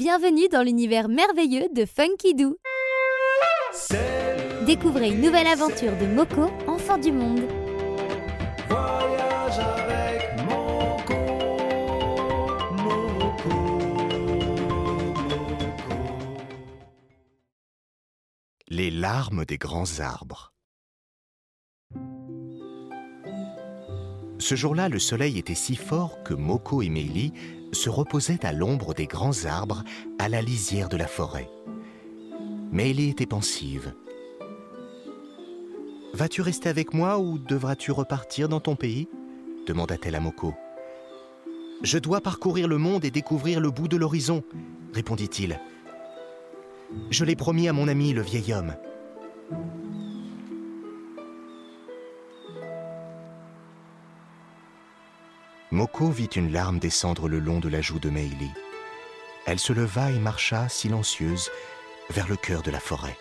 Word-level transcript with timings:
Bienvenue 0.00 0.48
dans 0.48 0.62
l'univers 0.62 1.10
merveilleux 1.10 1.68
de 1.74 1.84
Funky 1.84 2.34
Doo. 2.34 2.56
Découvrez 4.64 5.10
une 5.10 5.20
nouvelle 5.20 5.46
aventure 5.46 5.94
de 5.98 6.06
Moko, 6.06 6.50
enfant 6.66 6.96
du 6.96 7.12
monde. 7.12 7.42
Voyage 8.66 9.58
avec 9.58 10.42
Moko, 10.48 11.14
Moko, 12.78 13.50
Moko. 15.10 15.90
Les 18.68 18.90
larmes 18.90 19.44
des 19.44 19.58
grands 19.58 20.00
arbres. 20.00 20.54
Ce 24.40 24.54
jour-là, 24.54 24.88
le 24.88 24.98
soleil 24.98 25.38
était 25.38 25.54
si 25.54 25.76
fort 25.76 26.22
que 26.24 26.32
Moko 26.32 26.80
et 26.80 26.88
Meili 26.88 27.32
se 27.72 27.90
reposaient 27.90 28.44
à 28.44 28.52
l'ombre 28.52 28.94
des 28.94 29.06
grands 29.06 29.44
arbres 29.44 29.84
à 30.18 30.30
la 30.30 30.40
lisière 30.40 30.88
de 30.88 30.96
la 30.96 31.06
forêt. 31.06 31.48
Meili 32.72 33.10
était 33.10 33.26
pensive. 33.26 33.92
Vas-tu 36.14 36.40
rester 36.40 36.70
avec 36.70 36.94
moi 36.94 37.18
ou 37.18 37.38
devras-tu 37.38 37.92
repartir 37.92 38.48
dans 38.48 38.60
ton 38.60 38.76
pays? 38.76 39.08
demanda-t-elle 39.66 40.16
à 40.16 40.20
Moko. 40.20 40.54
Je 41.82 41.98
dois 41.98 42.22
parcourir 42.22 42.66
le 42.66 42.78
monde 42.78 43.04
et 43.04 43.10
découvrir 43.10 43.60
le 43.60 43.70
bout 43.70 43.88
de 43.88 43.98
l'horizon, 43.98 44.42
répondit-il. 44.94 45.60
Je 47.10 47.24
l'ai 47.26 47.36
promis 47.36 47.68
à 47.68 47.74
mon 47.74 47.88
ami 47.88 48.14
le 48.14 48.22
vieil 48.22 48.54
homme. 48.54 48.74
Moko 55.72 56.10
vit 56.10 56.26
une 56.26 56.50
larme 56.50 56.80
descendre 56.80 57.28
le 57.28 57.38
long 57.38 57.60
de 57.60 57.68
la 57.68 57.80
joue 57.80 58.00
de 58.00 58.10
Meili. 58.10 58.50
Elle 59.46 59.60
se 59.60 59.72
leva 59.72 60.10
et 60.10 60.18
marcha, 60.18 60.68
silencieuse, 60.68 61.48
vers 62.10 62.26
le 62.26 62.34
cœur 62.34 62.62
de 62.62 62.72
la 62.72 62.80
forêt. 62.80 63.16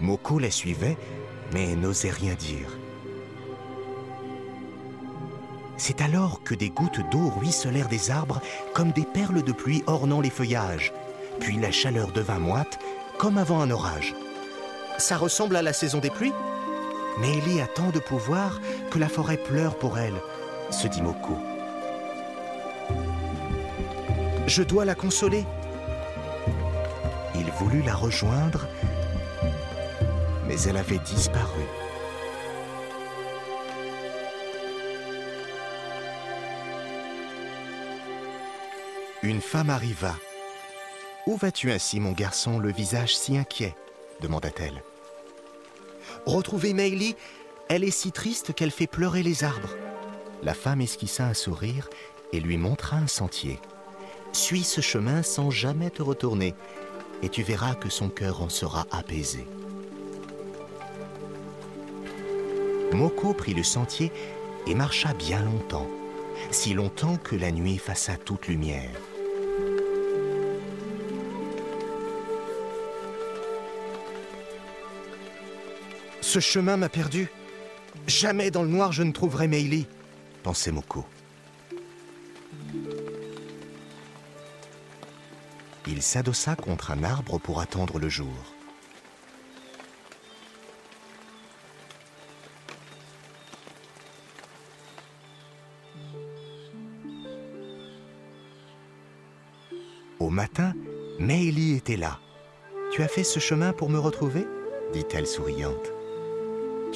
Moko 0.00 0.40
la 0.40 0.50
suivait, 0.50 0.96
mais 1.52 1.76
n'osait 1.76 2.10
rien 2.10 2.34
dire. 2.34 2.76
C'est 5.76 6.00
alors 6.00 6.42
que 6.42 6.56
des 6.56 6.70
gouttes 6.70 7.08
d'eau 7.12 7.28
ruisselèrent 7.28 7.88
des 7.88 8.10
arbres 8.10 8.40
comme 8.74 8.90
des 8.90 9.04
perles 9.04 9.44
de 9.44 9.52
pluie 9.52 9.84
ornant 9.86 10.20
les 10.20 10.30
feuillages. 10.30 10.92
Puis 11.38 11.56
la 11.56 11.70
chaleur 11.70 12.10
devint 12.10 12.40
moite, 12.40 12.80
comme 13.16 13.38
avant 13.38 13.60
un 13.60 13.70
orage. 13.70 14.12
Ça 14.98 15.16
ressemble 15.18 15.56
à 15.56 15.62
la 15.62 15.72
saison 15.72 15.98
des 15.98 16.10
pluies 16.10 16.32
Mais 17.18 17.38
Ellie 17.38 17.60
a 17.60 17.66
tant 17.66 17.90
de 17.90 17.98
pouvoir 17.98 18.60
que 18.90 18.98
la 18.98 19.08
forêt 19.08 19.36
pleure 19.36 19.78
pour 19.78 19.98
elle, 19.98 20.14
se 20.70 20.86
dit 20.88 21.02
Moko. 21.02 21.36
Je 24.46 24.62
dois 24.62 24.84
la 24.84 24.94
consoler. 24.94 25.44
Il 27.34 27.50
voulut 27.52 27.82
la 27.82 27.94
rejoindre, 27.94 28.66
mais 30.46 30.60
elle 30.62 30.76
avait 30.76 30.98
disparu. 30.98 31.62
Une 39.22 39.40
femme 39.40 39.70
arriva. 39.70 40.14
Où 41.26 41.36
vas-tu 41.36 41.72
ainsi, 41.72 41.98
mon 41.98 42.12
garçon, 42.12 42.58
le 42.58 42.70
visage 42.70 43.16
si 43.16 43.36
inquiet 43.36 43.74
demanda-t-elle. 44.20 44.82
Retrouver 46.24 46.72
Meili, 46.72 47.16
elle 47.68 47.84
est 47.84 47.90
si 47.90 48.12
triste 48.12 48.54
qu'elle 48.54 48.70
fait 48.70 48.86
pleurer 48.86 49.22
les 49.22 49.44
arbres. 49.44 49.74
La 50.42 50.54
femme 50.54 50.80
esquissa 50.80 51.26
un 51.26 51.34
sourire 51.34 51.88
et 52.32 52.40
lui 52.40 52.56
montra 52.56 52.96
un 52.96 53.06
sentier. 53.06 53.58
Suis 54.32 54.64
ce 54.64 54.80
chemin 54.80 55.22
sans 55.22 55.50
jamais 55.50 55.90
te 55.90 56.02
retourner, 56.02 56.54
et 57.22 57.28
tu 57.28 57.42
verras 57.42 57.74
que 57.74 57.88
son 57.88 58.08
cœur 58.08 58.42
en 58.42 58.48
sera 58.48 58.86
apaisé. 58.90 59.46
Moko 62.92 63.32
prit 63.34 63.54
le 63.54 63.62
sentier 63.62 64.12
et 64.66 64.74
marcha 64.74 65.12
bien 65.14 65.42
longtemps, 65.42 65.88
si 66.50 66.74
longtemps 66.74 67.16
que 67.16 67.36
la 67.36 67.50
nuit 67.50 67.76
effaça 67.76 68.16
toute 68.16 68.46
lumière. 68.46 68.90
Ce 76.36 76.40
chemin 76.40 76.76
m'a 76.76 76.90
perdu. 76.90 77.30
Jamais 78.06 78.50
dans 78.50 78.62
le 78.62 78.68
noir 78.68 78.92
je 78.92 79.02
ne 79.02 79.10
trouverai 79.10 79.48
Meili, 79.48 79.86
pensait 80.42 80.70
Moko. 80.70 81.06
Il 85.86 86.02
s'adossa 86.02 86.54
contre 86.54 86.90
un 86.90 87.04
arbre 87.04 87.38
pour 87.38 87.62
attendre 87.62 87.98
le 87.98 88.10
jour. 88.10 88.34
Au 100.18 100.28
matin, 100.28 100.74
Meili 101.18 101.76
était 101.76 101.96
là. 101.96 102.20
Tu 102.92 103.02
as 103.02 103.08
fait 103.08 103.24
ce 103.24 103.40
chemin 103.40 103.72
pour 103.72 103.88
me 103.88 103.98
retrouver? 103.98 104.46
dit-elle 104.92 105.26
souriante. 105.26 105.96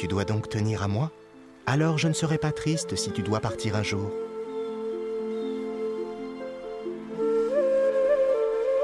Tu 0.01 0.09
dois 0.09 0.25
donc 0.25 0.49
tenir 0.49 0.83
à 0.83 0.89
moi? 0.89 1.11
Alors 1.67 1.99
je 1.99 2.09
ne 2.09 2.15
serai 2.15 2.39
pas 2.39 2.53
triste 2.53 2.97
si 2.97 3.13
tu 3.13 3.21
dois 3.23 3.41
partir 3.41 3.77
un 3.77 3.83
jour. 3.83 4.11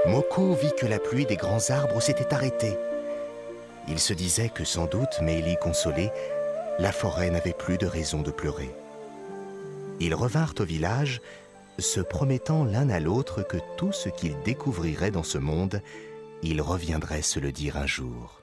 Moko 0.04 0.52
vit 0.52 0.74
que 0.78 0.84
la 0.84 0.98
pluie 0.98 1.24
des 1.24 1.36
grands 1.36 1.70
arbres 1.70 2.02
s'était 2.02 2.34
arrêtée. 2.34 2.76
Il 3.88 3.98
se 3.98 4.12
disait 4.12 4.50
que 4.50 4.64
sans 4.64 4.84
doute, 4.84 5.22
Meili 5.22 5.56
consolée, 5.56 6.10
la 6.78 6.92
forêt 6.92 7.30
n'avait 7.30 7.54
plus 7.54 7.78
de 7.78 7.86
raison 7.86 8.20
de 8.20 8.30
pleurer. 8.30 8.74
Ils 10.00 10.14
revinrent 10.14 10.52
au 10.60 10.64
village, 10.64 11.22
se 11.78 12.00
promettant 12.00 12.62
l'un 12.62 12.90
à 12.90 13.00
l'autre 13.00 13.40
que 13.40 13.56
tout 13.78 13.92
ce 13.92 14.10
qu'ils 14.10 14.38
découvriraient 14.44 15.12
dans 15.12 15.22
ce 15.22 15.38
monde, 15.38 15.80
ils 16.42 16.60
reviendraient 16.60 17.22
se 17.22 17.40
le 17.40 17.52
dire 17.52 17.78
un 17.78 17.86
jour. 17.86 18.42